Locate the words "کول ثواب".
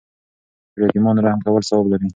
1.45-1.85